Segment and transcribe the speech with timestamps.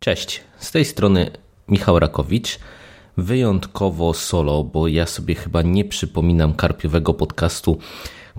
[0.00, 1.30] Cześć, z tej strony
[1.68, 2.58] Michał Rakowicz.
[3.16, 7.78] Wyjątkowo solo, bo ja sobie chyba nie przypominam karpiowego podcastu,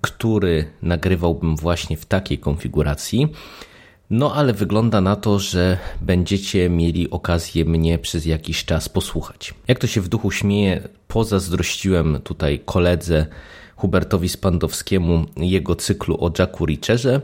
[0.02, 3.28] który nagrywałbym właśnie w takiej konfiguracji.
[4.16, 9.54] No ale wygląda na to, że będziecie mieli okazję mnie przez jakiś czas posłuchać.
[9.68, 13.26] Jak to się w duchu śmieje, pozazdrościłem tutaj koledze
[13.76, 17.22] Hubertowi Spandowskiemu jego cyklu o Jacku Richerze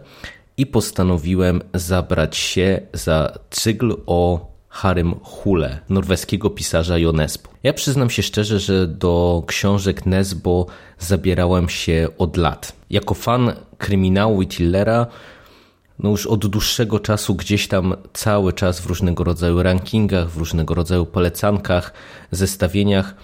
[0.58, 7.50] i postanowiłem zabrać się za cykl o Harym Hule, norweskiego pisarza Jonesbo.
[7.64, 10.66] Ja przyznam się szczerze, że do książek Nesbo
[11.00, 12.74] zabierałem się od lat.
[12.90, 14.48] Jako fan kryminału i
[16.00, 20.74] no już od dłuższego czasu gdzieś tam cały czas w różnego rodzaju rankingach, w różnego
[20.74, 21.94] rodzaju polecankach,
[22.32, 23.16] zestawieniach.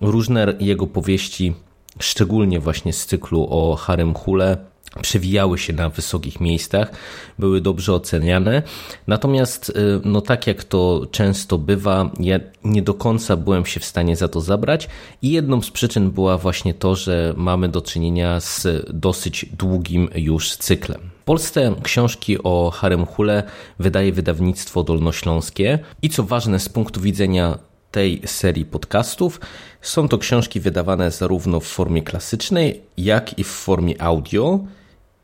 [0.00, 1.54] Różne jego powieści,
[2.00, 4.56] szczególnie właśnie z cyklu o Harem Hule,
[5.02, 6.92] przewijały się na wysokich miejscach,
[7.38, 8.62] były dobrze oceniane.
[9.06, 13.84] Natomiast, y, no tak jak to często bywa, ja nie do końca byłem się w
[13.84, 14.88] stanie za to zabrać
[15.22, 20.56] i jedną z przyczyn była właśnie to, że mamy do czynienia z dosyć długim już
[20.56, 21.00] cyklem.
[21.20, 23.42] W Polsce książki o Harem Hule
[23.78, 27.58] wydaje wydawnictwo dolnośląskie i co ważne z punktu widzenia
[27.90, 29.40] tej serii podcastów.
[29.82, 34.60] Są to książki wydawane zarówno w formie klasycznej, jak i w formie audio.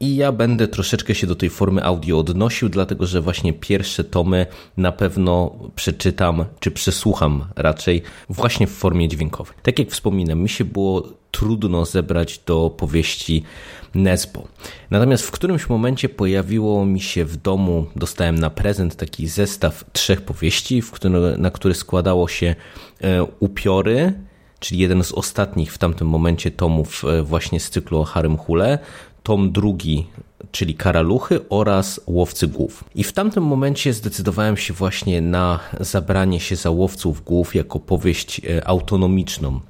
[0.00, 4.46] I ja będę troszeczkę się do tej formy audio odnosił, dlatego że właśnie pierwsze tomy
[4.76, 9.54] na pewno przeczytam, czy przesłucham raczej właśnie w formie dźwiękowej.
[9.62, 13.42] Tak jak wspominam, mi się było trudno zebrać do powieści
[13.94, 14.48] Nesbo.
[14.90, 20.22] Natomiast w którymś momencie pojawiło mi się w domu, dostałem na prezent taki zestaw trzech
[20.22, 22.54] powieści, który, na który składało się
[23.00, 24.12] e, upiory,
[24.60, 28.78] czyli jeden z ostatnich w tamtym momencie tomów e, właśnie z cyklu o Harem Hule,
[29.25, 30.06] tom drugi,
[30.53, 32.84] czyli Karaluchy oraz Łowcy Głów.
[32.94, 38.40] I w tamtym momencie zdecydowałem się właśnie na zabranie się za Łowców Głów jako powieść
[38.45, 39.61] e, autonomiczną,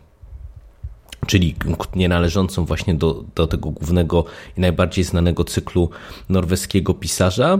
[1.26, 1.54] czyli
[1.94, 4.24] nie należącą właśnie do, do tego głównego
[4.58, 5.90] i najbardziej znanego cyklu
[6.28, 7.58] norweskiego pisarza.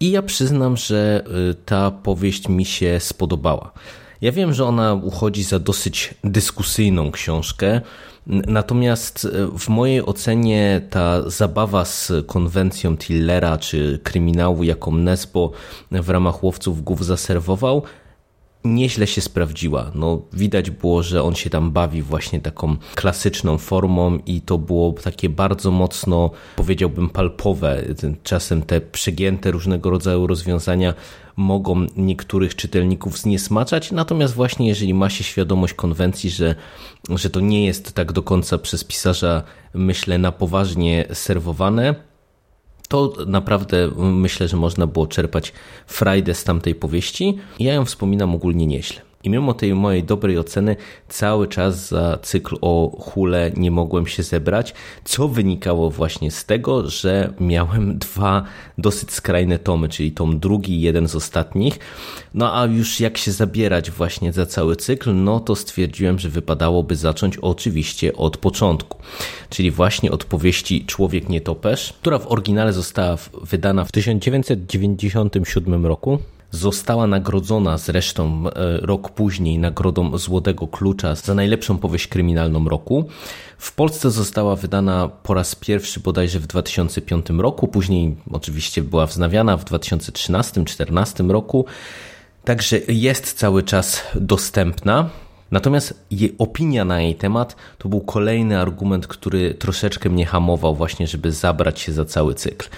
[0.00, 3.72] I ja przyznam, że e, ta powieść mi się spodobała.
[4.20, 7.80] Ja wiem, że ona uchodzi za dosyć dyskusyjną książkę,
[8.26, 15.50] natomiast e, w mojej ocenie ta zabawa z konwencją Tillera czy kryminału, jaką Nesbo
[15.90, 17.82] w ramach Łowców Głów zaserwował,
[18.64, 19.90] nieźle się sprawdziła.
[19.94, 24.92] No, widać było, że on się tam bawi właśnie taką klasyczną formą i to było
[24.92, 27.82] takie bardzo mocno, powiedziałbym, palpowe.
[28.22, 30.94] Czasem te przegięte różnego rodzaju rozwiązania
[31.36, 36.54] mogą niektórych czytelników zniesmaczać, natomiast właśnie jeżeli ma się świadomość konwencji, że,
[37.10, 39.42] że to nie jest tak do końca przez pisarza,
[39.74, 41.94] myślę, na poważnie serwowane,
[42.88, 45.52] to naprawdę myślę, że można było czerpać
[45.86, 47.38] frajdę z tamtej powieści.
[47.58, 49.13] Ja ją wspominam ogólnie nieźle.
[49.24, 50.76] I mimo tej mojej dobrej oceny,
[51.08, 54.74] cały czas za cykl o hule nie mogłem się zebrać,
[55.04, 58.44] co wynikało właśnie z tego, że miałem dwa
[58.78, 61.78] dosyć skrajne tomy, czyli tom drugi, jeden z ostatnich.
[62.34, 66.96] No a już jak się zabierać właśnie za cały cykl, no to stwierdziłem, że wypadałoby
[66.96, 68.98] zacząć oczywiście od początku,
[69.50, 76.18] czyli właśnie od powieści Człowiek nietoperz, która w oryginale została wydana w 1997 roku
[76.54, 83.08] Została nagrodzona zresztą e, rok później nagrodą Złotego Klucza za najlepszą powieść kryminalną roku.
[83.58, 89.56] W Polsce została wydana po raz pierwszy bodajże w 2005 roku, później oczywiście była wznawiana
[89.56, 91.64] w 2013-2014 roku.
[92.44, 95.10] Także jest cały czas dostępna.
[95.50, 101.06] Natomiast jej opinia na jej temat to był kolejny argument, który troszeczkę mnie hamował właśnie,
[101.06, 102.68] żeby zabrać się za cały cykl.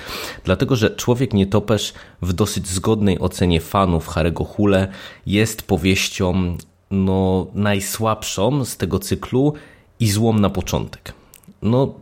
[0.44, 4.88] Dlatego, że Człowiek Nietoperz w dosyć zgodnej ocenie fanów Harego Hule
[5.27, 6.56] jest powieścią
[6.91, 9.53] no, najsłabszą z tego cyklu
[10.00, 11.12] i złą na początek.
[11.62, 11.95] No,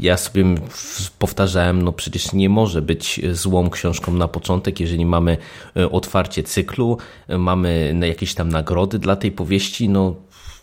[0.00, 0.44] ja sobie
[1.18, 5.36] powtarzałem, no przecież nie może być złą książką na początek, jeżeli mamy
[5.76, 6.98] e, otwarcie cyklu,
[7.28, 10.14] e, mamy jakieś tam nagrody dla tej powieści, no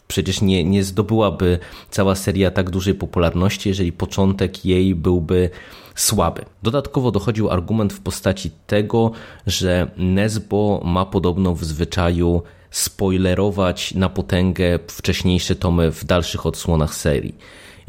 [0.07, 1.59] przecież nie, nie zdobyłaby
[1.89, 5.49] cała seria tak dużej popularności, jeżeli początek jej byłby
[5.95, 6.45] słaby.
[6.63, 9.11] Dodatkowo dochodził argument w postaci tego,
[9.47, 12.41] że Nesbo ma podobno w zwyczaju
[12.71, 17.35] spoilerować na potęgę wcześniejsze tomy w dalszych odsłonach serii.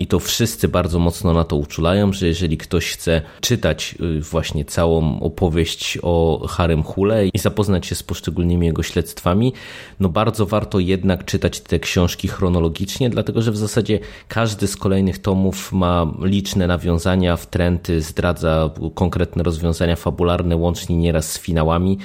[0.00, 4.64] I to wszyscy bardzo mocno na to uczulają, że jeżeli ktoś chce czytać y, właśnie
[4.64, 9.52] całą opowieść o Harem Hule i zapoznać się z poszczególnymi jego śledztwami,
[10.00, 13.98] no bardzo warto jednak czytać te książki chronologicznie, dlatego że w zasadzie
[14.28, 21.38] każdy z kolejnych tomów ma liczne nawiązania, wtręty, zdradza konkretne rozwiązania fabularne, łącznie nieraz z
[21.38, 21.98] finałami.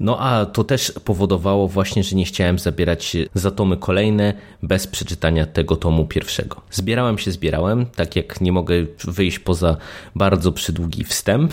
[0.00, 5.46] No a to też powodowało właśnie, że nie chciałem zabierać za tomy kolejne bez przeczytania
[5.46, 6.60] tego tomu pierwszego.
[6.70, 8.74] Zbierałem się, zbierałem, tak jak nie mogę
[9.04, 9.76] wyjść poza
[10.14, 11.52] bardzo przydługi wstęp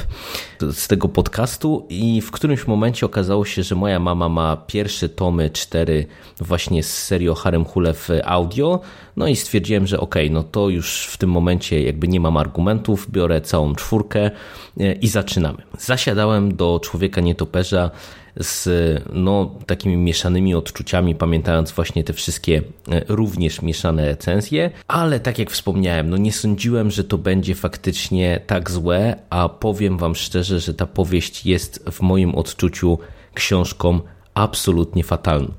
[0.72, 5.50] z tego podcastu i w którymś momencie okazało się, że moja mama ma pierwsze tomy,
[5.50, 6.06] cztery
[6.40, 8.80] właśnie z serii Harem Hule w audio,
[9.18, 12.38] no i stwierdziłem, że okej, okay, no to już w tym momencie jakby nie mam
[12.38, 14.32] argumentów, biorę całą czwórkę
[14.80, 15.58] e, i zaczynamy.
[15.80, 17.92] Zasiadałem do Człowieka Nietoperza
[18.40, 18.70] z
[19.14, 22.62] no, takimi mieszanymi odczuciami, pamiętając właśnie te wszystkie
[22.92, 28.40] e, również mieszane recenzje, ale tak jak wspomniałem, no nie sądziłem, że to będzie faktycznie
[28.48, 33.00] tak złe, a powiem wam szczerze, że ta powieść jest w moim odczuciu
[33.34, 34.00] książką
[34.34, 35.54] absolutnie fatalną.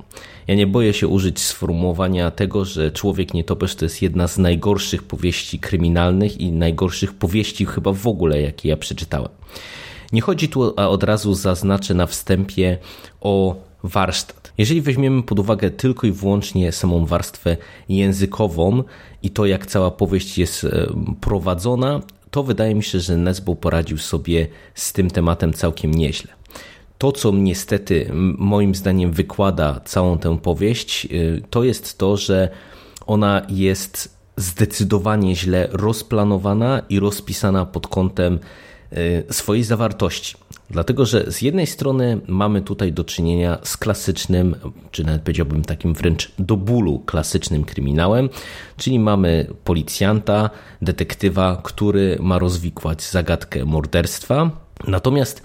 [0.47, 5.03] Ja nie boję się użyć sformułowania tego, że Człowiek Nietoperz to jest jedna z najgorszych
[5.03, 9.29] powieści kryminalnych i najgorszych powieści chyba w ogóle, jakie ja przeczytałem.
[10.13, 12.79] Nie chodzi tu, a od razu zaznaczę na wstępie
[13.21, 14.53] o warsztat.
[14.59, 17.57] Jeżeli weźmiemy pod uwagę tylko i wyłącznie samą warstwę
[17.89, 18.83] językową
[19.23, 20.87] i to, jak cała powieść jest e,
[21.21, 22.01] prowadzona,
[22.31, 26.33] to wydaje mi się, że Nesbo poradził sobie z tym tematem całkiem nieźle.
[26.99, 31.09] To, co niestety moim zdaniem wykłada całą tę powieść, e,
[31.51, 32.49] to jest to, że
[33.07, 38.39] ona jest zdecydowanie źle rozplanowana i rozpisana pod kątem
[39.31, 40.35] swojej zawartości.
[40.71, 44.57] Dlatego, że z jednej strony mamy tutaj do czynienia z klasycznym,
[44.91, 48.29] czy nawet powiedziałbym takim wręcz do bólu klasycznym kryminałem,
[48.77, 50.51] czyli mamy policjanta,
[50.83, 54.51] detektywa, który ma rozwikłać zagadkę morderstwa.
[54.87, 55.43] Natomiast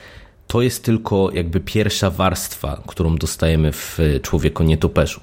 [0.47, 5.19] to jest tylko jakby pierwsza warstwa, którą dostajemy w Człowieku Nietoperzu.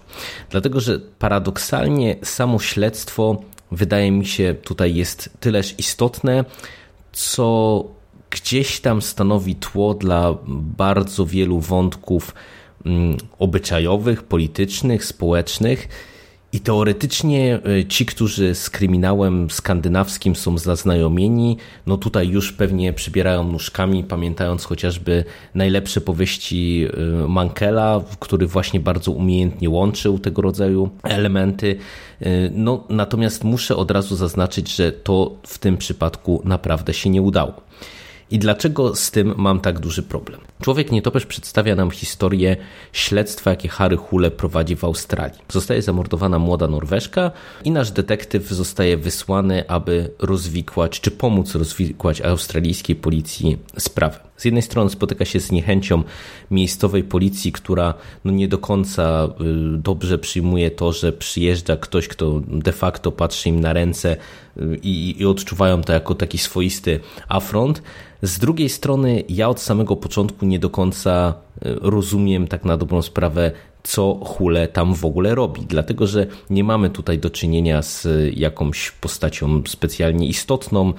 [0.50, 3.42] Dlatego, że paradoksalnie samo śledztwo
[3.72, 6.44] wydaje mi się tutaj jest tyleż istotne,
[7.12, 7.84] co
[8.30, 12.34] gdzieś tam stanowi tło dla bardzo wielu wątków
[12.86, 15.88] mm, obyczajowych, politycznych, społecznych.
[16.52, 21.56] I teoretycznie e, ci, którzy z kryminałem skandynawskim są zaznajomieni,
[21.86, 25.24] no tutaj już pewnie przybierają nóżkami, pamiętając chociażby
[25.54, 26.86] najlepsze powieści
[27.24, 31.76] e, Mankela, który właśnie bardzo umiejętnie łączył tego rodzaju elementy.
[32.20, 37.22] E, no, natomiast muszę od razu zaznaczyć, że to w tym przypadku naprawdę się nie
[37.22, 37.52] udało.
[38.30, 40.40] I dlaczego z tym mam tak duży problem?
[40.60, 42.56] Człowiek nietoperz przedstawia nam historię
[42.92, 45.38] śledztwa, jakie Harry Hule prowadzi w Australii.
[45.48, 47.30] Zostaje zamordowana młoda Norweszka
[47.64, 54.30] i nasz detektyw zostaje wysłany, aby rozwikłać, czy pomóc rozwikłać australijskiej policji sprawę.
[54.40, 56.02] Z jednej strony spotyka się z niechęcią
[56.50, 59.28] miejscowej policji, która no nie do końca
[59.74, 64.16] y, dobrze przyjmuje to, że przyjeżdża ktoś, kto de facto patrzy im na ręce
[64.56, 67.82] y, i, i odczuwają to jako taki swoisty afront.
[68.22, 71.34] Z drugiej strony, ja od samego początku nie do końca
[71.66, 73.52] y, rozumiem tak na dobrą sprawę,
[73.82, 78.90] co Hule tam w ogóle robi, dlatego że nie mamy tutaj do czynienia z jakąś
[78.90, 80.92] postacią specjalnie istotną.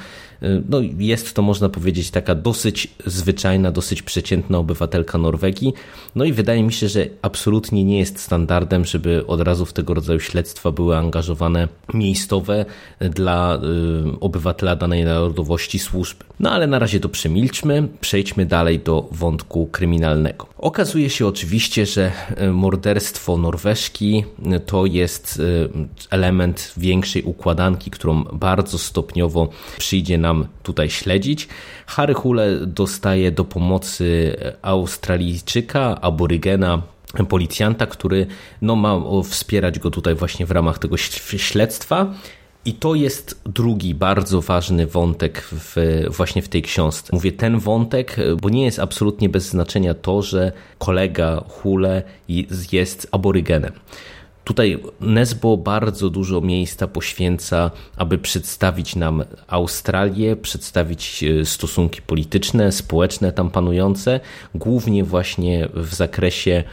[0.70, 5.74] No, jest to, można powiedzieć, taka dosyć zwyczajna, dosyć przeciętna obywatelka Norwegii.
[6.16, 9.94] No i wydaje mi się, że absolutnie nie jest standardem, żeby od razu w tego
[9.94, 12.66] rodzaju śledztwa były angażowane miejscowe
[13.00, 16.26] dla y, obywatela danej narodowości służby.
[16.40, 20.48] No ale na razie to przemilczmy, przejdźmy dalej do wątku kryminalnego.
[20.58, 24.24] Okazuje się oczywiście, że y, morderstwo Norweżki
[24.66, 25.70] to jest y,
[26.10, 30.31] element większej układanki, którą bardzo stopniowo przyjdzie nam
[30.64, 31.48] tutaj śledzić.
[31.86, 36.82] Harry Hule dostaje do pomocy Australijczyka, aborygena,
[37.30, 38.28] policjanta, który
[38.62, 40.98] no, ma wspierać go tutaj właśnie w ramach tego
[41.38, 42.14] śledztwa.
[42.66, 47.10] I to jest drugi bardzo ważny wątek w, właśnie w tej książce.
[47.14, 52.04] Mówię ten wątek, bo nie jest absolutnie bez znaczenia to, że kolega Hule
[52.72, 53.72] jest aborygenem.
[54.52, 63.32] Tutaj Nesbo bardzo dużo miejsca poświęca, aby przedstawić nam Australię, przedstawić e, stosunki polityczne, społeczne
[63.32, 64.20] tam panujące,
[64.56, 66.64] głównie właśnie w zakresie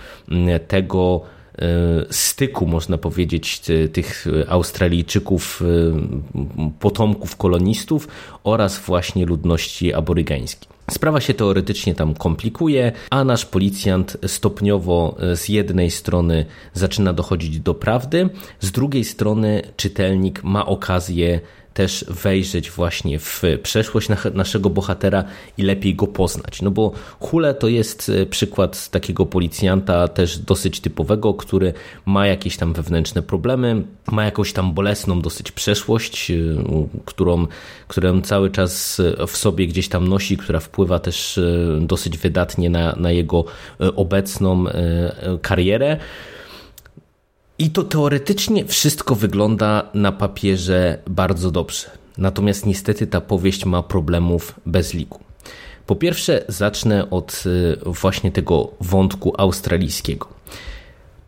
[0.68, 1.20] tego,
[1.58, 1.66] e,
[2.11, 8.08] styku, można powiedzieć, tych Australijczyków, e, potomków kolonistów
[8.44, 10.77] oraz właśnie ludności aborygańskiej.
[10.90, 17.75] Sprawa się teoretycznie tam komplikuje, a nasz policjant stopniowo z jednej strony zaczyna dochodzić do
[17.75, 18.28] prawdy,
[18.61, 21.40] z drugiej strony czytelnik ma okazję
[21.78, 25.25] też wejrzeć właśnie w przeszłość naszego bohatera
[25.58, 26.62] i lepiej go poznać.
[26.62, 31.73] No bo Hule to jest e, przykład takiego policjanta też dosyć typowego, który
[32.06, 33.82] ma jakieś tam wewnętrzne problemy,
[34.12, 36.35] ma jakąś tam bolesną dosyć przeszłość, e,
[37.04, 37.47] którą,
[37.88, 42.97] którą cały czas w sobie gdzieś tam nosi, która wpływa też e, dosyć wydatnie na,
[42.97, 43.44] na jego
[43.78, 44.64] obecną
[45.42, 45.97] karierę.
[47.60, 51.90] I to teoretycznie wszystko wygląda na papierze bardzo dobrze.
[52.18, 55.20] Natomiast niestety ta powieść ma problemów bez liku.
[55.86, 60.28] Po pierwsze, zacznę od y, właśnie tego wątku australijskiego.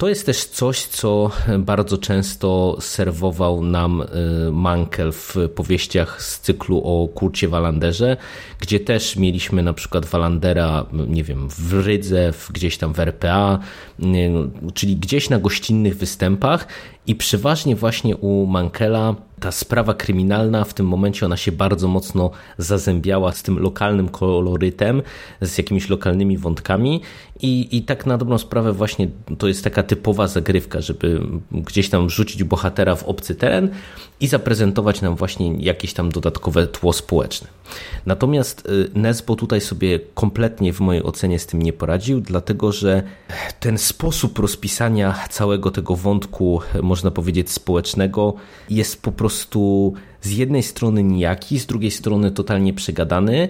[0.00, 4.07] To jest też coś, co bardzo często serwował nam y,
[4.52, 8.16] Mankel w powieściach z cyklu o Kurcie Walanderze,
[8.61, 13.59] gdzie też mieliśmy na przykład Walandera, nie wiem, w Rydze, gdzieś tam w RPA,
[14.00, 14.04] y,
[14.75, 16.66] czyli gdzieś na gościnnych występach
[17.07, 22.30] i przeważnie właśnie u Mankela ta sprawa kryminalna w tym momencie ona się bardzo mocno
[22.59, 25.02] zazębiała z tym lokalnym kolorytem,
[25.40, 27.00] z jakimiś lokalnymi wątkami
[27.42, 31.21] i, i tak na dobrą sprawę właśnie to jest taka typowa zagrywka, żeby
[31.52, 33.69] gdzieś tam wrzucić bohatera w obcy teren
[34.21, 37.49] i zaprezentować nam właśnie jakieś tam dodatkowe tło społeczne.
[38.07, 43.02] Natomiast y, Nesbo tutaj sobie kompletnie w mojej ocenie z tym nie poradził, dlatego że
[43.61, 48.35] ten sposób rozpisania całego tego wątku, można powiedzieć, społecznego
[48.70, 49.92] jest po prostu
[50.23, 53.49] z jednej strony nijaki, z drugiej strony totalnie przegadany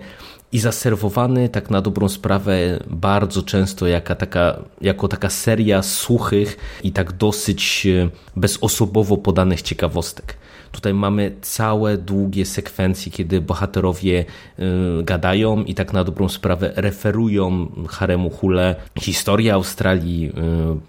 [0.53, 6.93] i zaserwowany tak na dobrą sprawę bardzo często jako taka, jako taka seria suchych i
[6.93, 10.37] tak dosyć y, bezosobowo podanych ciekawostek.
[10.73, 14.25] Tutaj mamy całe długie sekwencje, kiedy bohaterowie
[14.59, 14.65] y,
[15.03, 20.33] gadają i tak na dobrą sprawę referują Haremu Hule historię Australii,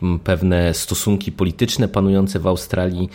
[0.03, 3.09] y, pewne stosunki polityczne panujące w Australii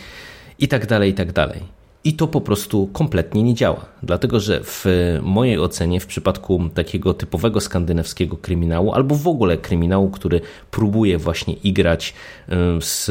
[0.59, 1.76] i tak dalej, i tak dalej.
[2.07, 3.87] I to po prostu kompletnie nie działa.
[4.03, 4.85] Dlatego, że w
[5.23, 11.55] mojej ocenie, w przypadku takiego typowego skandynawskiego kryminału, albo w ogóle kryminału, który próbuje właśnie
[11.55, 12.15] igrać
[12.49, 13.11] y, z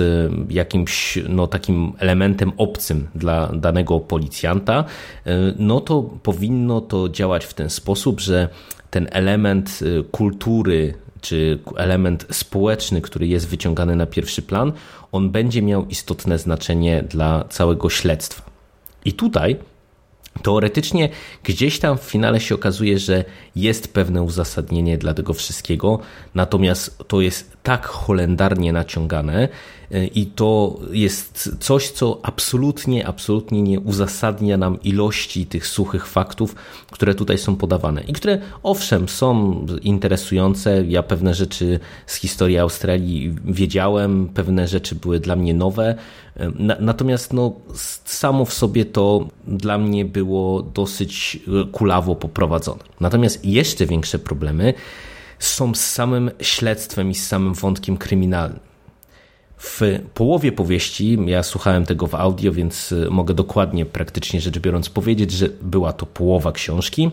[0.49, 4.85] jakimś no, takim elementem obcym dla danego policjanta,
[5.27, 8.49] y, no to powinno to działać w ten sposób, że
[8.89, 14.71] ten element y, kultury czy element społeczny, który jest wyciągany na pierwszy plan,
[15.11, 18.54] on będzie miał istotne znaczenie dla całego śledztwa.
[19.05, 19.57] I tutaj
[20.43, 21.09] Teoretycznie
[21.43, 25.99] gdzieś tam w finale się okazuje, że jest pewne uzasadnienie dla tego wszystkiego,
[26.35, 29.49] natomiast to jest tak holendarnie naciągane
[29.91, 36.55] y, i to jest coś, co absolutnie, absolutnie nie uzasadnia nam ilości tych suchych faktów,
[36.91, 40.83] które tutaj są podawane i które owszem są interesujące.
[40.87, 45.95] Ja pewne rzeczy z historii Australii wiedziałem, pewne rzeczy były dla mnie nowe,
[46.79, 47.53] Natomiast no,
[48.05, 52.83] samo w sobie to dla mnie było dosyć e, kulawo poprowadzone.
[52.99, 54.73] Natomiast jeszcze większe problemy
[55.39, 58.59] są z samym śledztwem i z samym wątkiem kryminalnym.
[59.57, 59.81] W
[60.13, 65.31] połowie powieści, ja słuchałem tego w audio, więc e, mogę dokładnie, praktycznie rzecz biorąc, powiedzieć,
[65.31, 67.11] że była to połowa książki.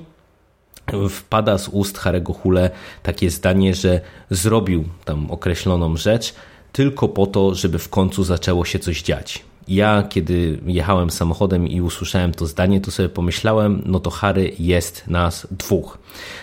[1.11, 2.71] Wpada z ust Harego Hule
[3.03, 4.01] takie zdanie, że
[4.31, 6.35] zrobił tam określoną rzecz,
[6.73, 9.45] tylko po to, żeby w końcu zaczęło się coś dziać.
[9.69, 15.09] Ja, kiedy jechałem samochodem i usłyszałem to zdanie, to sobie pomyślałem, no to Harry jest
[15.09, 15.99] nas dwóch.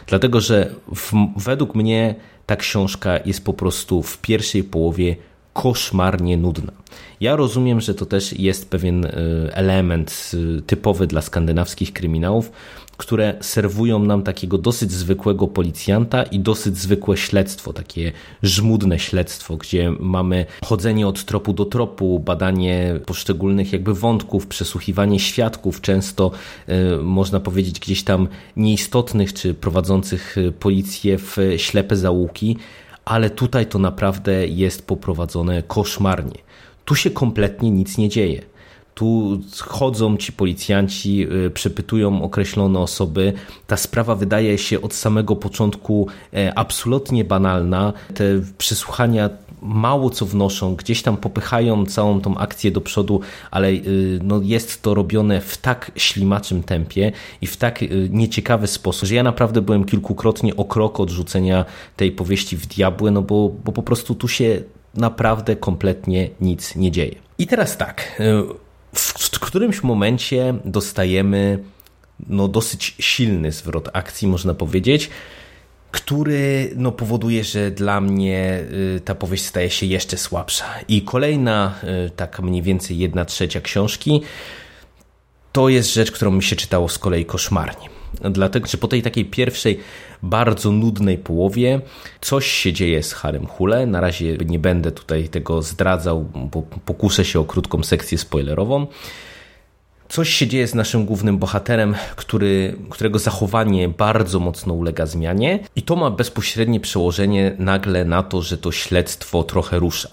[0.08, 5.16] Dlatego, że w, według mnie ta książka jest po prostu w pierwszej połowie
[5.54, 6.72] koszmarnie nudna.
[7.22, 9.12] Ja rozumiem, że to też jest pewien e,
[9.54, 12.52] element e, typowy dla skandynawskich kryminałów,
[13.00, 18.12] które serwują nam takiego dosyć zwykłego policjanta i dosyć zwykłe śledztwo, takie
[18.44, 25.82] żmudne śledztwo, gdzie mamy chodzenie od tropu do tropu, badanie poszczególnych jakby wątków, przesłuchiwanie świadków,
[25.82, 26.32] często
[26.70, 32.58] y, można powiedzieć gdzieś tam nieistotnych czy prowadzących y, policję w ślepe załuki,
[33.06, 36.38] ale tutaj to naprawdę jest poprowadzone koszmarnie.
[36.86, 38.42] Tu się kompletnie nic nie dzieje.
[39.00, 43.34] Tu chodzą ci policjanci, y, przepytują określone osoby.
[43.68, 47.94] Ta sprawa wydaje się od samego początku e, absolutnie banalna.
[48.14, 48.24] Te
[48.58, 49.30] przesłuchania
[49.62, 54.82] mało co wnoszą, gdzieś tam popychają całą tą akcję do przodu, ale y, no jest
[54.82, 59.62] to robione w tak ślimaczym tempie i w tak y, nieciekawy sposób, że ja naprawdę
[59.62, 61.66] byłem kilkukrotnie o krok od rzucenia
[61.96, 64.62] tej powieści w diabły, no bo, bo po prostu tu się
[64.94, 67.16] naprawdę kompletnie nic nie dzieje.
[67.38, 68.22] I teraz tak,
[68.94, 71.60] w którymś momencie dostajemy
[72.28, 75.10] no, dosyć silny zwrot akcji, można powiedzieć,
[75.92, 78.60] który no, powoduje, że dla mnie
[78.98, 80.66] y, ta powieść staje się jeszcze słabsza.
[80.88, 81.76] I kolejna,
[82.08, 84.22] y, taka mniej więcej jedna trzecia książki,
[85.52, 87.99] to jest rzecz, którą mi się czytało z kolei koszmarnie.
[88.32, 89.80] Dlatego, że po tej takiej pierwszej,
[90.24, 91.82] bardzo nudnej połowie
[92.22, 93.86] coś się dzieje z Harem Hule.
[93.86, 98.88] Na razie nie będę tutaj tego zdradzał, bo pokuszę się o krótką sekcję spoilerową.
[100.10, 105.82] Coś się dzieje z naszym głównym bohaterem, który, którego zachowanie bardzo mocno ulega zmianie, i
[105.82, 110.10] to ma bezpośrednie przełożenie nagle na to, że to śledztwo trochę rusza.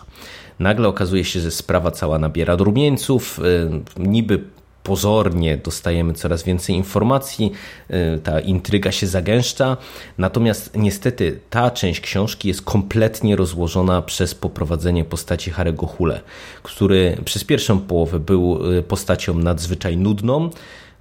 [0.59, 4.45] Nagle okazuje się, że sprawa cała nabiera rumieńców, y, niby
[4.87, 7.53] pozornie dostajemy coraz więcej informacji,
[7.91, 9.77] y, ta intryga się zagęszcza,
[10.19, 16.21] natomiast niestety ta część książki jest kompletnie rozłożona przez poprowadzenie postaci Harego Hule,
[16.63, 20.51] który przez pierwszą połowę był y, postacią nadzwyczaj nudną,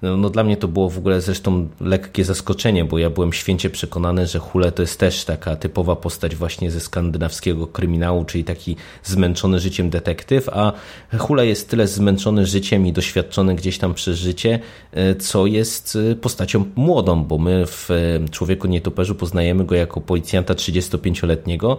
[0.02, 3.70] no, no, dla mnie to było w ogóle zresztą lekkie zaskoczenie, bo ja byłem święcie
[3.70, 8.76] przekonany, że Hule to jest też taka typowa postać właśnie ze skandynawskiego kryminału, czyli taki
[9.04, 10.72] zmęczony życiem detektyw, a
[11.18, 14.58] Hule jest tyle zmęczony życiem i doświadczony gdzieś tam przez życie,
[14.92, 20.00] e, co jest e, postacią młodą, bo my w e, Człowieku Nietoperzu poznajemy go jako
[20.00, 21.76] policjanta 35-letniego,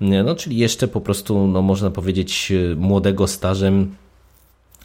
[0.00, 3.94] no czyli jeszcze po prostu, no można powiedzieć, młodego stażem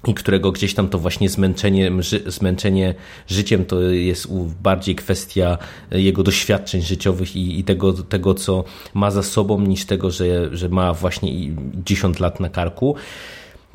[0.08, 1.92] i którego gdzieś tam to właśnie zmęczenie,
[2.28, 2.96] zmęczenie
[3.28, 4.28] życiem to jest
[4.62, 5.58] bardziej kwestia
[5.92, 10.70] jego doświadczeń życiowych i, i tego, tego, co ma za sobą, niż tego, że, że
[10.70, 11.32] ma właśnie
[11.86, 12.96] 10 lat na karku.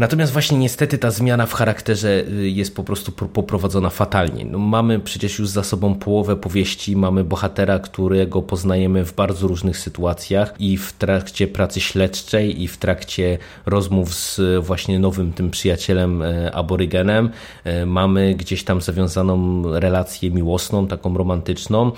[0.01, 4.45] Natomiast właśnie niestety ta zmiana w charakterze y, jest po prostu poprowadzona fatalnie.
[4.45, 9.79] No, mamy przecież już za sobą połowę powieści, mamy bohatera, którego poznajemy w bardzo różnych
[9.79, 16.23] sytuacjach i w trakcie pracy śledczej i w trakcie rozmów z właśnie nowym tym przyjacielem
[16.23, 17.31] e, aborygenem.
[17.87, 21.93] Mamy gdzieś tam zawiązaną relację miłosną, taką romantyczną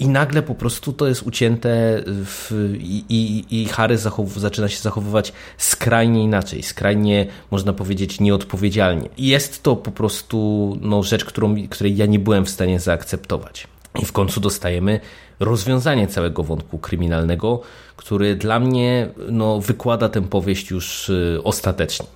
[0.00, 1.68] i nagle po prostu to jest ucięte
[2.06, 3.98] w, i, i, i Harry
[4.36, 9.08] zaczyna się zachowywać skrajnie inaczej, skrajnie można powiedzieć nieodpowiedzialnie.
[9.18, 13.66] Jest to po prostu no, rzecz, którą, której ja nie byłem w stanie zaakceptować.
[14.02, 15.00] I w końcu dostajemy
[15.40, 17.60] rozwiązanie całego wątku kryminalnego,
[17.96, 22.06] który dla mnie no, wykłada tę powieść już y, ostatecznie.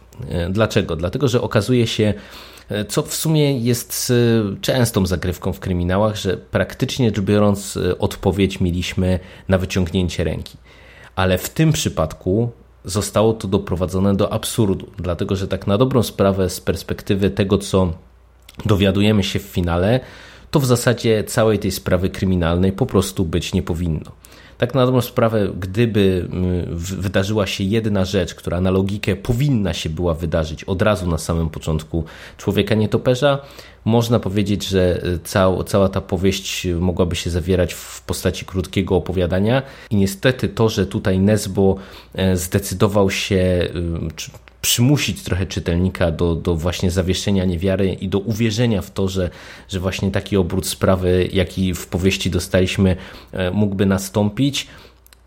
[0.49, 0.97] Y, dlaczego?
[0.97, 2.15] Dlatego, że okazuje się,
[2.89, 8.61] co w sumie jest e, częstą zagrywką w kryminałach, że praktycznie rzecz biorąc e, odpowiedź
[8.61, 10.59] mieliśmy na wyciągnięcie ręki.
[11.17, 12.51] Ale w tym przypadku
[12.85, 17.93] zostało to doprowadzone do absurdu, dlatego że tak na dobrą sprawę z perspektywy tego, co
[18.67, 20.01] dowiadujemy się w finale,
[20.51, 24.13] to w zasadzie całej tej sprawy kryminalnej po prostu być nie powinno.
[24.59, 29.91] Tak na dobrą sprawę, gdyby mm, wydarzyła się jedna rzecz, która na logikę powinna się
[29.91, 32.05] była wydarzyć od razu na samym początku
[32.39, 33.39] Człowieka Nietoperza,
[33.85, 39.63] można powiedzieć, że y, cał, cała ta powieść mogłaby się zawierać w postaci krótkiego opowiadania.
[39.91, 41.77] I niestety to, że tutaj Nesbo
[42.15, 43.71] e, zdecydował się y,
[44.65, 49.31] przymusić trochę czytelnika do, do właśnie zawieszenia niewiary i do uwierzenia w to, że,
[49.69, 52.97] że właśnie taki obrót sprawy, jaki w powieści dostaliśmy,
[53.33, 54.67] e, mógłby nastąpić,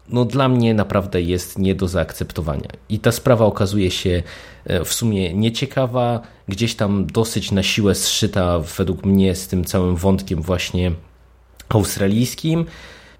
[0.10, 2.70] no dla mnie naprawdę jest nie do zaakceptowania.
[2.90, 4.24] I ta sprawa okazuje się
[4.66, 9.96] e, w sumie nieciekawa, gdzieś tam dosyć na siłę zszyta według mnie z tym całym
[9.96, 10.92] wątkiem właśnie
[11.70, 12.66] australijskim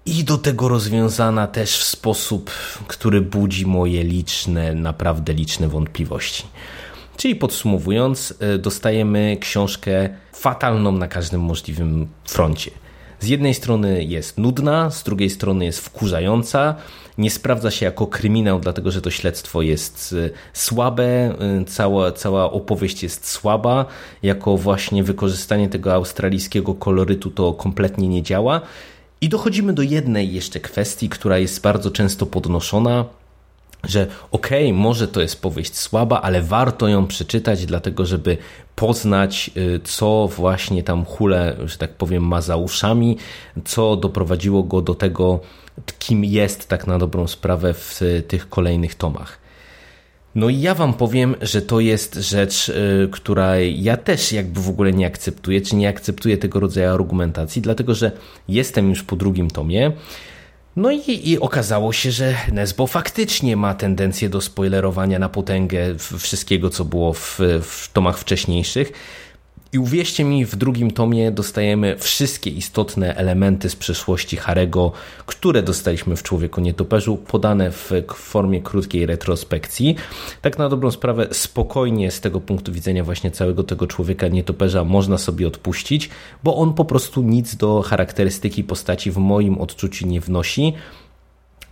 [0.08, 2.50] i do tego rozwiązana też w sposób,
[2.86, 6.44] który budzi moje liczne, naprawdę liczne wątpliwości.
[7.16, 12.70] Czyli podsumowując, e, dostajemy książkę fatalną na każdym możliwym froncie.
[13.20, 16.74] Z jednej strony jest nudna, z drugiej strony jest wkurzająca,
[17.18, 21.34] nie sprawdza się jako kryminał, dlatego że to śledztwo jest e, słabe, e,
[21.66, 23.84] cała, cała opowieść jest słaba,
[24.22, 28.60] jako właśnie wykorzystanie tego australijskiego kolorytu to kompletnie nie działa.
[29.20, 33.04] I dochodzimy do jednej jeszcze kwestii, która jest bardzo często podnoszona,
[33.84, 38.36] że okej, okay, może to jest powieść słaba, ale warto ją przeczytać, dlatego żeby
[38.76, 43.16] poznać, y, co właśnie tam Hule, że tak powiem, ma za uszami,
[43.64, 45.40] co doprowadziło go do tego,
[45.98, 49.47] kim jest tak na dobrą sprawę w tych kolejnych tomach.
[50.38, 54.68] No i ja wam powiem, że to jest rzecz, y, która ja też jakby w
[54.68, 58.12] ogóle nie akceptuję, czy nie akceptuję tego rodzaju argumentacji, dlatego że
[58.48, 59.92] jestem już po drugim tomie.
[60.76, 66.70] No i, i okazało się, że Nesbo faktycznie ma tendencję do spoilerowania na potęgę wszystkiego,
[66.70, 68.92] co było w, w tomach wcześniejszych.
[69.72, 74.92] I uwierzcie mi, w drugim tomie dostajemy wszystkie istotne elementy z przeszłości Harego,
[75.26, 79.96] które dostaliśmy w Człowieku Nietoperzu, podane w formie krótkiej retrospekcji.
[80.42, 85.18] Tak na dobrą sprawę, spokojnie z tego punktu widzenia właśnie całego tego Człowieka Nietoperza można
[85.18, 86.10] sobie odpuścić,
[86.44, 90.72] bo on po prostu nic do charakterystyki postaci w moim odczuciu nie wnosi.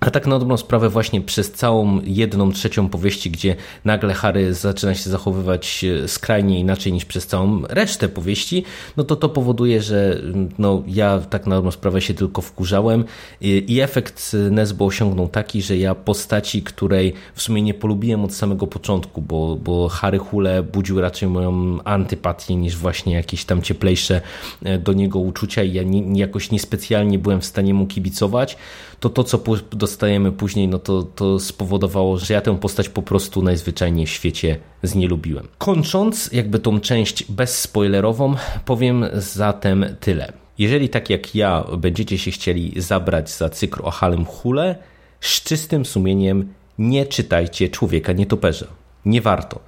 [0.00, 4.94] A tak na dobrą sprawę właśnie przez całą jedną trzecią powieści, gdzie nagle Harry zaczyna
[4.94, 8.64] się zachowywać e, skrajnie inaczej niż przez całą resztę powieści,
[8.96, 13.04] no to to powoduje, że mm, no, ja tak na dobrą sprawę się tylko wkurzałem
[13.40, 18.66] i efekt Nesbo osiągnął taki, że ja postaci, której w sumie nie polubiłem od samego
[18.66, 24.20] początku, bo, bo Harry Hule budził raczej moją antypatię niż właśnie jakieś tam cieplejsze
[24.64, 28.56] e, do niego uczucia i ja nie, jakoś niespecjalnie byłem w stanie mu kibicować,
[29.00, 29.38] to to, co
[29.86, 34.58] dostajemy później, no to, to spowodowało, że ja tę postać po prostu najzwyczajniej w świecie
[34.82, 35.48] znielubiłem.
[35.58, 40.32] Kończąc jakby tą część bezspoilerową, powiem zatem tyle.
[40.58, 44.76] Jeżeli tak jak ja będziecie się chcieli zabrać za cykl o Halem Hule,
[45.20, 48.66] z czystym sumieniem nie czytajcie Człowieka Nietoperza.
[49.04, 49.60] Nie warto.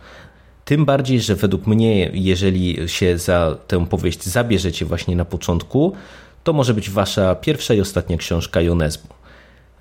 [0.65, 5.93] Tym bardziej, że według mnie, jeżeli się za tę powieść zabierzecie właśnie na początku,
[6.45, 9.18] to może być wasza pierwsza i ostatnia książka Jonesbo.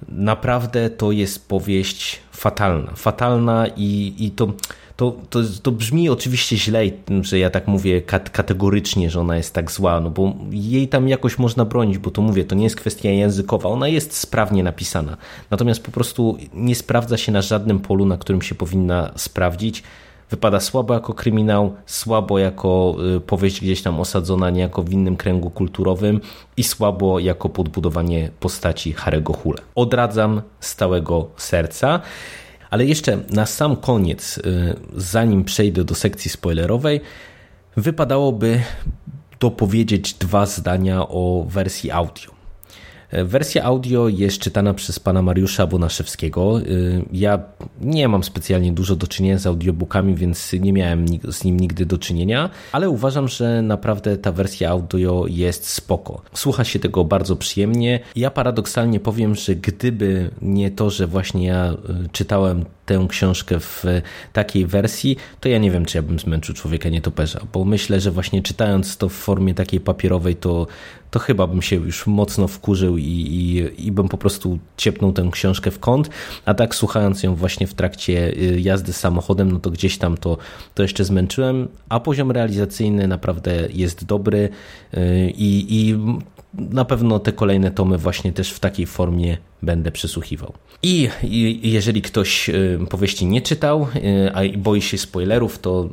[0.10, 2.92] Naprawdę to jest powieść fatalna.
[2.96, 4.54] Fatalna i, i to,
[4.96, 6.84] to, to, to brzmi oczywiście źle,
[7.22, 11.38] że ja tak mówię kategorycznie, że ona jest tak zła, no bo jej tam jakoś
[11.38, 15.18] można bronić, bo to mówię, to nie jest kwestia językowa, ona jest sprawnie napisana.
[15.52, 19.84] Natomiast po prostu nie sprawdza się na żadnym polu, na którym się powinna sprawdzić
[20.30, 25.50] wypada słabo jako kryminał, słabo jako y, powieść gdzieś tam osadzona niejako w innym kręgu
[25.50, 26.22] kulturowym
[26.58, 29.62] i słabo jako podbudowanie postaci Harego Hule.
[29.76, 32.02] Odradzam z całego serca.
[32.70, 34.42] Ale jeszcze na sam koniec, y,
[34.96, 37.02] zanim przejdę do sekcji spoilerowej,
[37.78, 38.62] wypadałoby
[39.40, 42.37] dopowiedzieć dwa zdania o wersji audio.
[43.12, 46.60] Wersja audio jest czytana przez pana Mariusza Bonaszewskiego.
[46.60, 47.40] Y, ja
[47.82, 51.98] nie mam specjalnie dużo do czynienia z audiobookami, więc nie miałem z nim nigdy do
[51.98, 56.22] czynienia, ale uważam, że naprawdę ta wersja audio jest spoko.
[56.34, 58.00] Słucha się tego bardzo przyjemnie.
[58.16, 63.84] Ja paradoksalnie powiem, że gdyby nie to, że właśnie ja y, czytałem tę książkę w
[64.34, 68.12] takiej wersji, to ja nie wiem, czy ja bym zmęczył człowieka nietoperza, bo myślę, że
[68.12, 70.68] właśnie czytając to w formie takiej papierowej, to,
[71.12, 75.30] to chyba bym się już mocno wkurzył i, i, i bym po prostu ciepnął tę
[75.32, 76.10] książkę w kąt,
[76.46, 80.38] a tak słuchając ją właśnie w trakcie y, jazdy samochodem, no to gdzieś tam to,
[80.76, 84.50] to jeszcze zmęczyłem, a poziom realizacyjny naprawdę jest dobry
[84.94, 85.98] y, i, i
[86.54, 90.54] na pewno te kolejne tomy właśnie też w takiej formie będę przysłuchiwał.
[90.84, 91.10] I,
[91.64, 92.50] jeżeli ktoś
[92.90, 95.90] powieści nie czytał, y, a boi się spoilerów, to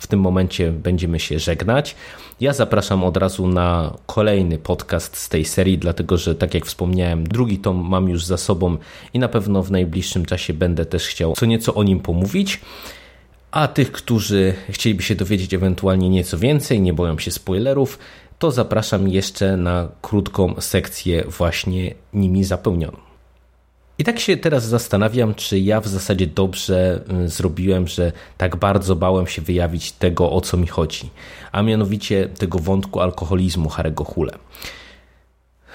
[0.00, 1.96] w tym momencie będziemy się żegnać.
[2.40, 7.24] Ja zapraszam od razu na kolejny podcast z tej serii, dlatego że tak jak wspomniałem,
[7.24, 8.76] drugi tom mam już za sobą
[9.14, 12.60] i na pewno w najbliższym czasie będę też chciał co nieco o nim pomówić.
[13.50, 17.98] A tych, którzy chcieliby się dowiedzieć ewentualnie nieco więcej, nie boją się spoilerów,
[18.42, 22.98] to zapraszam jeszcze na krótką sekcję właśnie nimi zapełnioną.
[23.98, 28.96] I tak się teraz zastanawiam, czy ja w zasadzie dobrze y, zrobiłem, że tak bardzo
[28.96, 31.10] bałem się wyjawić tego, o co mi chodzi,
[31.52, 34.32] a mianowicie tego wątku alkoholizmu Harego Hule.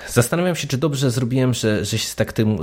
[0.07, 2.57] Zastanawiam się, czy dobrze zrobiłem, że, że się tak tym,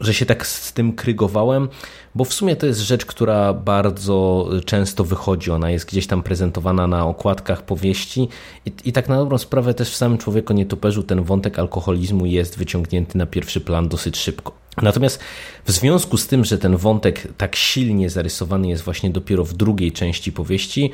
[0.00, 1.68] że się tak z tym krygowałem,
[2.14, 5.50] bo w sumie to jest rzecz, która bardzo często wychodzi.
[5.50, 8.28] Ona jest gdzieś tam prezentowana na okładkach powieści
[8.66, 12.58] i, i tak na dobrą sprawę też w samym Człowieku Nietoperzu ten wątek alkoholizmu jest
[12.58, 14.52] wyciągnięty na pierwszy plan dosyć szybko.
[14.82, 15.20] Natomiast
[15.64, 19.92] w związku z tym, że ten wątek tak silnie zarysowany jest właśnie dopiero w drugiej
[19.92, 20.90] części powieści,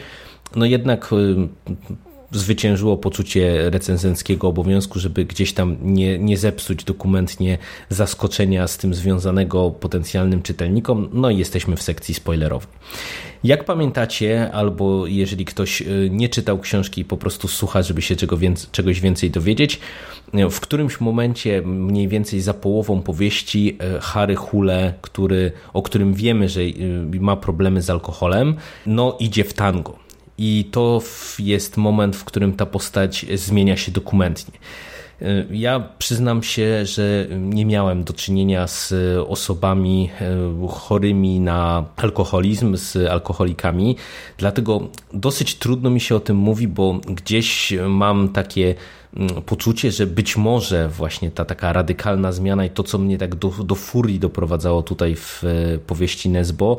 [0.56, 1.48] no jednak y,
[2.32, 9.70] zwyciężyło poczucie recenzenckiego obowiązku, żeby gdzieś tam nie, nie zepsuć dokumentnie zaskoczenia z tym związanego
[9.70, 11.08] potencjalnym czytelnikom.
[11.12, 12.68] No i jesteśmy w sekcji spoilerowej.
[13.44, 18.16] Jak pamiętacie, albo jeżeli ktoś y, nie czytał książki i po prostu słucha, żeby się
[18.16, 18.38] czego
[18.72, 19.80] czegoś więcej dowiedzieć,
[20.50, 26.48] w którymś momencie, mniej więcej za połową powieści, y, Harry Hule, który, o którym wiemy,
[26.48, 26.60] że
[27.20, 28.54] ma problemy z alkoholem,
[28.86, 30.09] no idzie w tango
[30.42, 31.02] i to
[31.38, 34.58] jest moment, w którym ta postać zmienia się dokumentnie.
[35.50, 38.94] Ja przyznam się, że nie miałem do czynienia z
[39.28, 43.96] osobami e, chorymi na alkoholizm, z alkoholikami,
[44.38, 48.74] dlatego dosyć trudno mi się o tym mówi, bo gdzieś mam takie
[49.16, 53.34] mm, poczucie, że być może właśnie ta taka radykalna zmiana i to, co mnie tak
[53.34, 56.76] do, do furii doprowadzało tutaj w e, powieści Nesbo,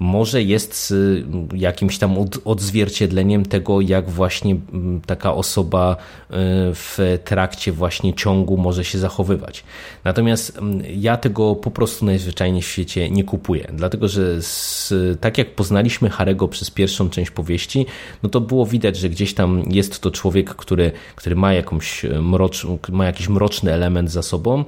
[0.00, 6.34] może jest y, jakimś tam odzwierciedleniem tego, jak właśnie mm, taka osoba y,
[6.74, 9.64] w trakcie właśnie ciągu może się zachowywać.
[10.04, 15.38] Natomiast mm, ja tego po prostu najzwyczajniej w świecie nie kupuję, dlatego że z, tak
[15.38, 17.86] jak poznaliśmy Harego przez pierwszą część powieści,
[18.22, 22.66] no to było widać, że gdzieś tam jest to człowiek, który, który ma, jakąś mrocz,
[22.88, 24.64] ma jakiś mroczny element za sobą,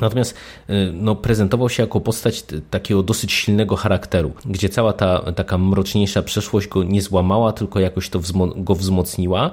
[0.00, 0.34] Natomiast
[0.70, 6.22] y, no, prezentował się jako postać takiego dosyć silnego charakteru, gdzie cała ta taka mroczniejsza
[6.22, 8.20] przeszłość go nie złamała, tylko jakoś to
[8.56, 9.50] go wzmocniła.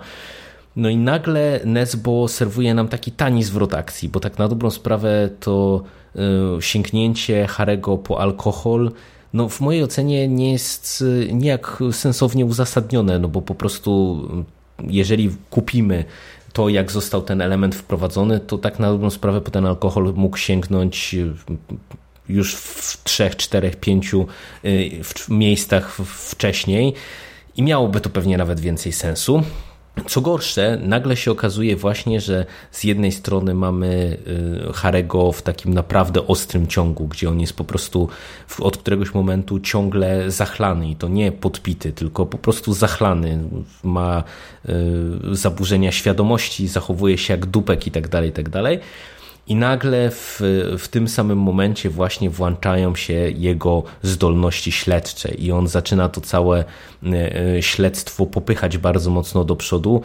[0.76, 5.30] No i nagle Nesbo serwuje nam taki tani zwrot akcji, bo tak na dobrą sprawę
[5.40, 5.84] to
[6.16, 8.92] y, sięgnięcie Harego po alkohol
[9.36, 14.22] no w mojej ocenie nie jest y, nijak sensownie uzasadnione, no bo po prostu
[14.84, 16.06] jeżeli kupimy
[16.56, 20.38] to, jak został ten element wprowadzony, to tak na dobrą sprawę po ten alkohol mógł
[20.38, 21.16] sięgnąć
[22.30, 24.28] już w trzech, czterech, pięciu
[24.66, 24.92] y,
[25.30, 26.94] miejscach wcześniej
[27.56, 29.44] i miałoby to pewnie nawet więcej sensu.
[30.08, 34.18] Co gorsze, nagle się okazuje właśnie, że z jednej strony mamy
[34.70, 38.10] y, Harego w takim naprawdę ostrym ciągu, gdzie on jest po prostu
[38.60, 43.40] od któregoś momentu ciągle zachlany i to nie podpity, tylko po prostu zachlany.
[43.84, 44.24] Ma
[44.70, 48.80] y, zaburzenia świadomości, zachowuje się jak dupek i tak dalej, i tak dalej.
[49.48, 50.42] I nagle w,
[50.80, 56.64] w tym samym momencie właśnie włączają się jego zdolności śledcze i on zaczyna to całe
[57.04, 60.02] e, e, śledztwo popychać bardzo mocno do przodu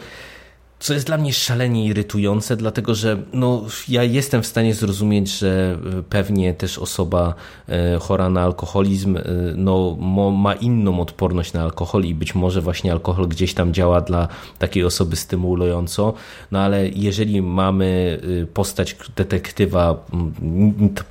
[0.81, 5.77] co jest dla mnie szalenie irytujące, dlatego że no, ja jestem w stanie zrozumieć, że
[5.99, 7.33] e, pewnie też osoba
[7.69, 9.23] e, chora na alkoholizm e,
[9.55, 9.97] no,
[10.31, 14.27] ma inną odporność na alkohol i być może właśnie alkohol gdzieś tam działa dla
[14.59, 16.13] takiej osoby stymulująco,
[16.51, 18.19] no ale jeżeli mamy
[18.53, 20.05] postać detektywa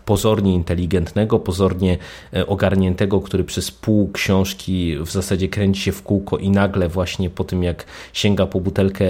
[0.04, 1.98] pozornie inteligentnego, pozornie
[2.46, 7.44] ogarniętego, który przez pół książki w zasadzie kręci się w kółko i nagle właśnie po
[7.44, 9.04] tym jak sięga po butelkę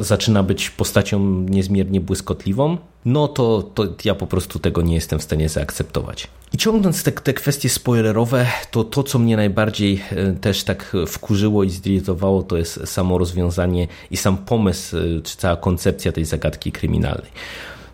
[0.00, 5.22] zaczyna być postacią niezmiernie błyskotliwą, no to, to ja po prostu tego nie jestem w
[5.22, 6.28] stanie zaakceptować.
[6.52, 11.64] I ciągnąc te, te kwestie spoilerowe, to to, co mnie najbardziej e, też tak wkurzyło
[11.64, 16.72] i zirytowało, to jest samo rozwiązanie i sam pomysł, e, czy cała koncepcja tej zagadki
[16.72, 17.30] kryminalnej.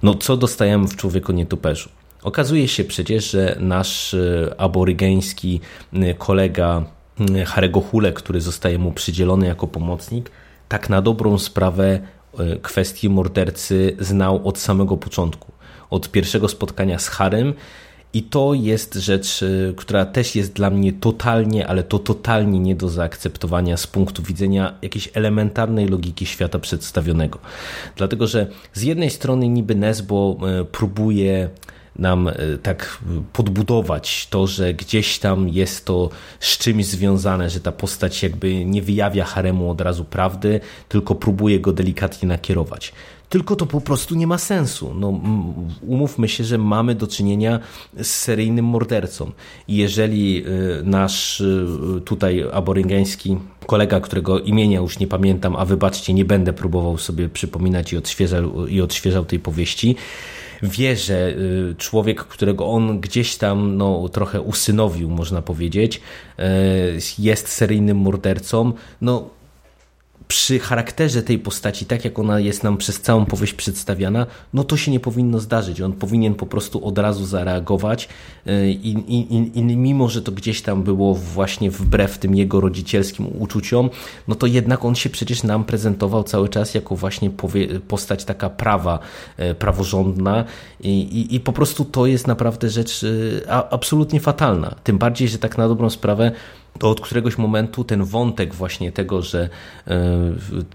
[0.02, 1.88] No, co dostajemy w Człowieku Nietuperzu?
[2.22, 5.60] Okazuje się przecież, że nasz e, aborygeński
[6.18, 6.84] kolega
[7.46, 10.30] Harego Hule, który zostaje mu przydzielony jako pomocnik,
[10.68, 12.00] tak na dobrą sprawę
[12.38, 15.52] e, kwestię mordercy znał od samego początku,
[15.90, 17.54] od pierwszego spotkania z Harem.
[18.14, 22.74] I to jest rzecz, e, która też jest dla mnie totalnie, ale to totalnie nie
[22.74, 27.38] do zaakceptowania z punktu widzenia jakiejś elementarnej logiki świata przedstawionego.
[27.96, 31.48] Dlatego, że z jednej strony niby Nesbo e, próbuje
[31.96, 32.98] nam e, tak
[33.32, 38.82] podbudować to, że gdzieś tam jest to z czymś związane, że ta postać jakby nie
[38.82, 42.92] wyjawia haremu od razu prawdy, tylko próbuje go delikatnie nakierować.
[43.28, 44.94] Tylko to po prostu nie ma sensu.
[44.94, 45.20] No,
[45.86, 47.60] umówmy się, że mamy do czynienia
[47.96, 49.32] z seryjnym mordercą.
[49.68, 50.48] I jeżeli e,
[50.82, 56.98] nasz e, tutaj aborygeński kolega, którego imienia już nie pamiętam, a wybaczcie, nie będę próbował
[56.98, 59.96] sobie przypominać i odświeżał, i odświeżał tej powieści,
[60.62, 66.00] wie, że y, człowiek, którego on gdzieś tam no, trochę usynowił, można powiedzieć,
[66.38, 66.42] y,
[67.18, 69.28] jest seryjnym mordercą, no
[70.28, 74.76] przy charakterze tej postaci, tak jak ona jest nam przez całą powieść przedstawiana, no to
[74.76, 75.80] się nie powinno zdarzyć.
[75.80, 78.08] On powinien po prostu od razu zareagować
[78.46, 83.26] y, i, i, i mimo, że to gdzieś tam było właśnie wbrew tym jego rodzicielskim
[83.38, 83.90] uczuciom,
[84.28, 87.30] no to jednak on się przecież nam prezentował cały czas jako właśnie
[87.88, 88.98] postać taka prawa,
[89.40, 90.44] y, praworządna
[90.80, 94.74] i, i, po prostu to jest naprawdę rzecz y, absolutnie fatalna.
[94.84, 96.32] Tym bardziej, że tak na dobrą sprawę
[96.78, 99.48] to od któregoś momentu ten wątek właśnie tego, że
[99.86, 100.00] e,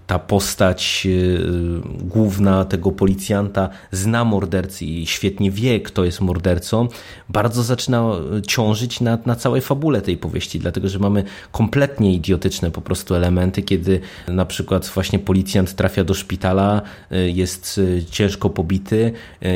[0.06, 6.88] ta postać e, główna tego policjanta zna mordercy i świetnie wie, kto jest mordercą,
[7.28, 8.10] bardzo zaczyna
[8.46, 13.62] ciążyć na, na całej fabule tej powieści, dlatego że mamy kompletnie idiotyczne po prostu elementy,
[13.62, 19.12] kiedy na przykład właśnie policjant trafia do szpitala, e, jest ciężko pobity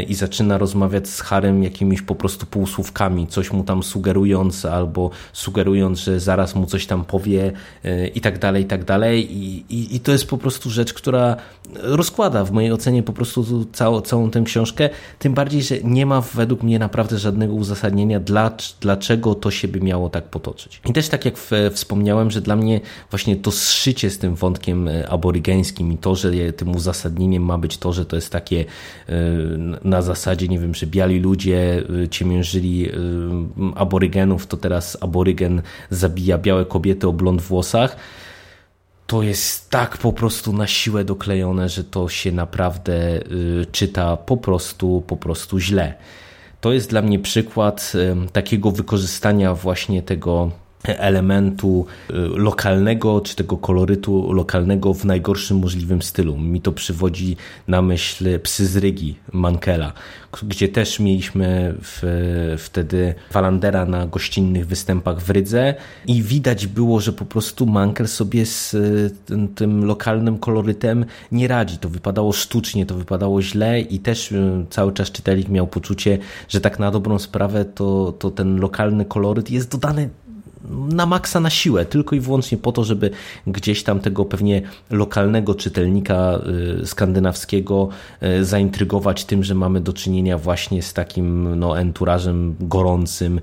[0.08, 5.98] i zaczyna rozmawiać z Harem jakimiś po prostu półsłówkami, coś mu tam sugerując albo sugerując,
[5.98, 7.52] że za zaraz mu coś tam powie
[8.14, 9.36] i tak dalej, i tak dalej.
[9.36, 11.36] I, i, i to jest po prostu rzecz, która
[11.74, 14.90] rozkłada w mojej ocenie po prostu całą, całą tę książkę.
[15.18, 19.80] Tym bardziej, że nie ma według mnie naprawdę żadnego uzasadnienia, dla, dlaczego to się by
[19.80, 20.80] miało tak potoczyć.
[20.86, 21.34] I też tak jak
[21.72, 26.76] wspomniałem, że dla mnie właśnie to zszycie z tym wątkiem aborygeńskim i to, że tym
[26.76, 28.64] uzasadnieniem ma być to, że to jest takie
[29.84, 32.88] na zasadzie, nie wiem, że biali ludzie ciemiężyli
[33.74, 37.96] aborygenów, to teraz aborygen zabija białe kobiety o blond włosach
[39.06, 44.36] to jest tak po prostu na siłę doklejone, że to się naprawdę y, czyta po
[44.36, 45.94] prostu, po prostu źle.
[46.60, 47.92] To jest dla mnie przykład
[48.32, 50.50] takiego wykorzystania właśnie tego
[50.86, 56.38] elementu y, lokalnego, czy tego kolorytu lokalnego w najgorszym możliwym stylu.
[56.38, 57.36] Mi to przywodzi
[57.68, 59.92] na myśl Psy z Rygi Mankela,
[60.42, 62.02] gdzie też mieliśmy w,
[62.58, 65.74] wtedy Walandera na gościnnych występach w Rydze
[66.06, 68.76] i widać było, że po prostu Mankel sobie z
[69.26, 71.78] tym, tym lokalnym kolorytem nie radzi.
[71.78, 76.18] To wypadało sztucznie, to wypadało źle i też y, cały czas czytelnik miał poczucie,
[76.48, 80.08] że tak na dobrą sprawę to, to ten lokalny koloryt jest dodany
[80.70, 83.10] na maksa na siłę, tylko i wyłącznie po to, żeby
[83.46, 86.40] gdzieś tam tego pewnie lokalnego czytelnika
[86.82, 87.88] y, skandynawskiego
[88.22, 93.40] y, zaintrygować tym, że mamy do czynienia właśnie z takim no, enturażem gorącym,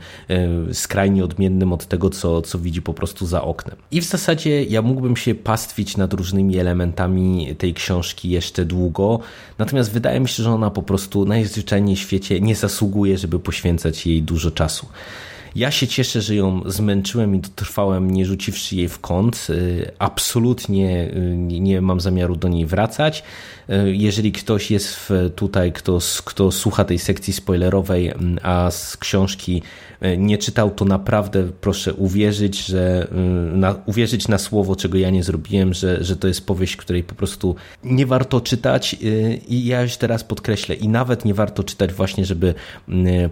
[0.69, 3.75] y, skrajnie odmiennym od tego, co, co widzi po prostu za oknem.
[3.91, 9.19] I w zasadzie ja mógłbym się pastwić nad różnymi elementami tej książki jeszcze długo,
[9.57, 14.07] natomiast wydaje mi się, że ona po prostu najzwyczajniej w świecie nie zasługuje, żeby poświęcać
[14.07, 14.87] jej dużo czasu.
[15.55, 19.47] Ja się cieszę, że ją zmęczyłem i dotrwałem, nie rzuciwszy jej w kąt.
[19.49, 23.23] Y, absolutnie y, nie mam zamiaru do niej wracać.
[23.69, 29.61] Y, jeżeli ktoś jest tutaj, kto, kto słucha tej sekcji spoilerowej, a z książki
[30.17, 33.07] nie czytał, to naprawdę proszę uwierzyć, że
[33.53, 37.15] na, uwierzyć na słowo, czego ja nie zrobiłem, że, że to jest powieść, której po
[37.15, 38.95] prostu nie warto czytać
[39.47, 42.53] i ja już teraz podkreślę i nawet nie warto czytać właśnie, żeby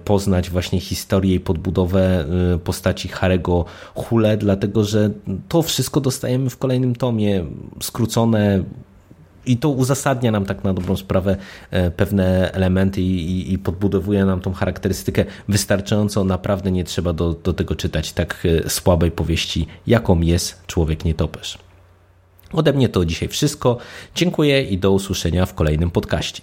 [0.06, 2.09] poznać właśnie historię i podbudowę
[2.56, 5.10] Y, postaci Harego Hule, dlatego że
[5.50, 7.46] to wszystko dostajemy w kolejnym tomie,
[7.82, 8.64] skrócone
[9.46, 11.38] i to uzasadnia nam tak na dobrą sprawę
[11.72, 16.24] e, pewne elementy i, i, podbudowuje nam tą charakterystykę wystarczająco.
[16.24, 21.58] Naprawdę nie trzeba do, do tego czytać tak e, słabej powieści, jaką jest Człowiek Nietoperz.
[22.54, 23.78] Ode mnie to dzisiaj wszystko.
[24.16, 26.42] Dziękuję i do usłyszenia w kolejnym podcaście.